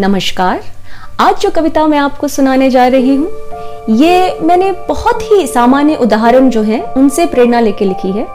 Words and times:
नमस्कार। 0.00 0.60
आज 1.20 1.40
जो 1.40 1.48
कविता 1.50 1.86
मैं 1.86 1.98
आपको 1.98 2.28
सुनाने 2.28 2.68
जा 2.70 2.86
रही 2.86 3.14
हूँ, 3.16 3.28
ये 3.90 4.38
मैंने 4.42 4.70
बहुत 4.88 5.22
ही 5.22 5.46
सामान्य 5.46 5.94
उदाहरण 5.94 6.48
जो 6.50 6.62
है, 6.62 6.80
उनसे 6.96 7.24
प्रेरणा 7.26 7.60
लेके 7.60 7.84
लिखी 7.84 8.10
है। 8.10 8.26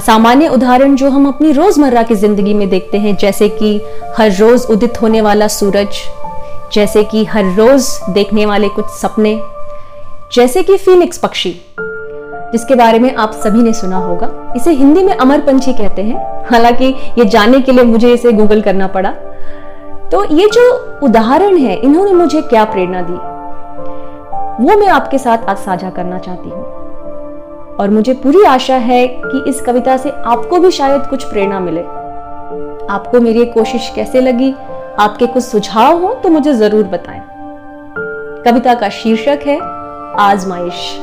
सामान्य 0.00 0.48
उदाहरण 0.48 0.96
जो 0.96 1.10
हम 1.10 1.28
अपनी 1.28 1.52
रोज़मर्रा 1.52 2.02
की 2.02 2.14
ज़िंदगी 2.14 2.54
में 2.54 2.68
देखते 2.68 2.98
हैं, 2.98 3.14
जैसे 3.16 3.48
कि 3.48 3.80
हर 4.18 4.32
रोज 4.32 4.66
उदित 4.70 5.00
होने 5.02 5.20
वाला 5.20 5.48
सूरज, 5.48 6.00
जैसे 6.72 7.04
कि 7.04 7.24
हर 7.24 7.54
रोज 7.54 7.88
देखने 8.10 8.46
वाले 8.46 8.68
कुछ 8.68 8.88
सपने, 8.92 9.38
जैसे 10.32 10.62
कि 10.62 10.76
फीनिक्स 10.76 11.18
पक्षी, 11.18 11.54
जिसके 11.78 12.74
बारे 12.74 12.98
में 12.98 13.14
आप 13.14 13.40
सभी 13.44 13.62
ने 13.62 13.72
सुना 13.72 13.98
होगा। 13.98 14.30
इसे 14.56 14.72
हिंदी 14.72 15.02
में 15.02 15.14
अमर 15.14 15.40
पंछी 15.40 15.72
कहते 15.72 16.02
हैं। 16.02 16.44
हालाँकि 16.50 16.94
ये 17.18 17.24
जानने 17.26 17.60
के 17.60 17.72
लिए 17.72 17.84
मुझे 17.84 18.12
इसे 18.14 18.32
गूगल 18.32 18.60
करना 18.60 18.86
पड़ा। 18.88 19.14
तो 20.16 20.22
ये 20.24 20.48
जो 20.48 20.62
उदाहरण 21.02 21.56
है, 21.56 21.74
इन्होंने 21.76 22.12
मुझे 22.12 22.40
क्या 22.42 22.64
प्रेरणा 22.64 23.00
दी? 23.02 23.16
वो 24.64 24.76
मैं 24.78 24.86
आपके 24.86 25.18
साथ 25.18 25.38
आज 25.38 25.56
साझा 25.56 25.90
करना 25.90 26.18
चाहती 26.18 26.50
हूँ। 26.50 26.62
और 27.76 27.90
मुझे 27.90 28.12
पूरी 28.14 28.44
आशा 28.44 28.76
है 28.76 29.06
कि 29.08 29.42
इस 29.50 29.60
कविता 29.60 29.96
से 29.96 30.10
आपको 30.10 30.58
भी 30.58 30.70
शायद 30.70 31.02
कुछ 31.02 31.24
प्रेरणा 31.24 31.58
मिले। 31.60 31.80
आपको 32.92 33.20
मेरी 33.20 33.44
कोशिश 33.46 33.92
कैसे 33.94 34.20
लगी? 34.20 34.52
आपके 34.98 35.26
कुछ 35.26 35.42
सुझाव 35.42 36.00
हो 36.04 36.14
तो 36.14 36.28
मुझे 36.28 36.54
ज़रूर 36.54 36.84
बताएँ। 36.84 37.20
कविता 38.44 38.74
का 38.74 38.88
शीर्षक 38.88 39.44
है, 39.46 39.58
आजमाइश। 40.20 40.96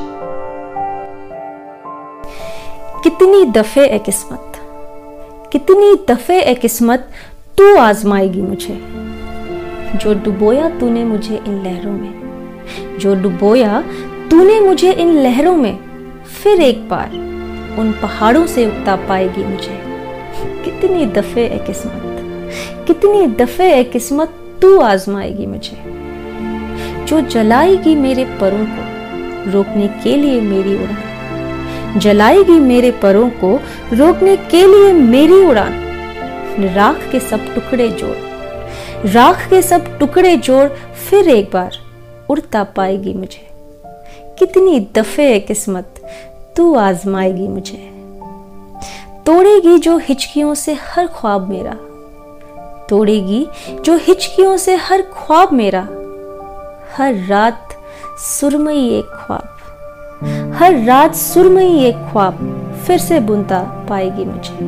कितनी 3.04 3.44
दफे 3.52 3.84
ए 3.84 3.98
किस्मत, 3.98 4.60
कितनी 5.52 5.94
दफे 6.08 6.40
ए 6.40 6.54
किस्मत 6.54 7.08
तू 7.58 7.76
आजमाएगी 7.76 8.42
मुझे। 8.42 9.03
जो 9.94 10.14
डुबोया 10.14 10.68
तूने 10.68 11.04
मुझे 11.04 11.36
इन 11.36 11.62
लहरों 11.64 11.92
में, 11.92 12.98
जो 12.98 13.14
डुबोया 13.14 13.80
तूने 14.30 14.58
मुझे 14.60 14.92
इन 14.92 15.12
लहरों 15.14 15.56
में, 15.56 15.78
फिर 16.42 16.60
एक 16.60 16.88
बार 16.88 17.12
उन 17.78 17.92
पहाड़ों 17.92 18.46
से 18.46 18.66
उगता 18.66 18.96
पाएगी 18.96 19.44
मुझे। 19.44 19.78
कितनी 20.64 21.06
दफे 21.06 21.44
ए 21.46 21.58
किस्मत, 21.58 22.02
कितनी 22.86 23.26
दफे 23.26 23.72
ए 23.72 23.84
किस्मत 23.84 24.34
तू 24.62 24.78
आजमाएगी 24.80 25.46
मुझे, 25.46 25.76
जो 27.06 27.20
जलाएगी 27.20 27.94
मेरे 27.94 28.24
परों 28.40 28.66
को 28.66 29.50
रोकने 29.50 29.88
के 30.04 30.16
लिए 30.16 30.40
मेरी 30.40 30.76
उड़ान, 30.76 31.98
जलाएगी 32.00 32.58
मेरे 32.60 32.90
परों 33.02 33.28
को 33.30 33.58
रोकने 33.92 34.36
के 34.50 34.66
लिए 34.66 34.92
मेरी 34.92 35.44
उड़ान, 35.46 35.82
राख 36.74 37.08
के 37.12 37.20
सब 37.20 37.54
टुकड़े 37.54 37.88
जोड़ 37.88 38.33
राख 39.04 39.50
के 39.50 39.62
सब 39.62 39.98
टुकड़े 39.98 40.36
जोड़ 40.36 40.68
फिर 40.92 41.28
एक 41.28 41.50
बार 41.52 41.70
उड़ता 42.30 42.64
पाएगी 42.64 43.14
मुझे। 43.14 43.48
कितनी 44.38 44.88
दफे 44.94 45.40
किस्मत, 45.40 46.02
तू 46.56 46.74
आजमाएगी 46.74 47.48
मुझे। 47.48 47.90
तोड़ेगी 49.26 49.78
जो 49.78 49.98
हिचकियों 49.98 50.54
से 50.54 50.72
हर 50.72 51.06
ख्वाब 51.06 51.48
मेरा। 51.48 51.76
तोड़ेगी 52.88 53.46
जो 53.80 53.96
हिचकियों 53.96 54.56
से 54.56 54.76
हर 54.76 55.02
ख्वाब 55.02 55.52
मेरा। 55.52 55.82
हर 56.96 57.26
रात 57.26 57.68
सुरमई 58.18 58.88
एक 58.88 59.04
ख्वाब। 59.04 59.50
हर 60.54 60.84
रात 60.84 61.14
सुरमई 61.14 61.84
एक 61.84 61.96
ख्वाब 61.96 62.60
फिर 62.86 62.98
से 62.98 63.20
बुनता 63.20 63.86
पाएगी 63.88 64.24
मुझे। 64.24 64.58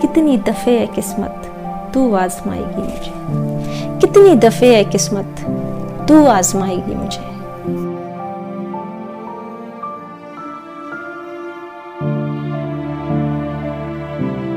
कितनी 0.00 0.38
दफे 0.38 0.78
है 0.78 0.86
किस्मत 0.86 1.37
तू 1.94 2.14
आजमाएगी 2.14 2.82
मुझे। 2.82 3.12
कितनी 4.00 4.34
दफे 4.34 4.76
है 4.76 4.84
किस्मत 4.84 5.36
तू 6.08 6.26
आजमाएगी 6.26 6.94
मुझे। 6.94 7.37